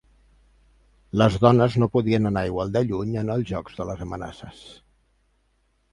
Les 1.21 1.35
dones 1.43 1.77
no 1.83 1.89
podien 1.97 2.25
anar 2.29 2.43
igual 2.53 2.73
de 2.77 2.83
lluny 2.93 3.13
en 3.23 3.29
els 3.37 3.47
jocs 3.53 3.79
de 3.81 3.87
les 3.91 4.05
amenaces. 4.07 4.65